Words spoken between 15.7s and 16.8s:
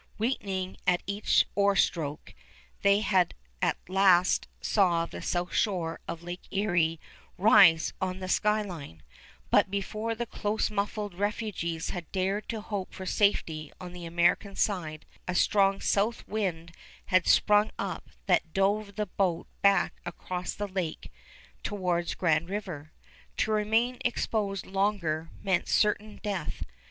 south wind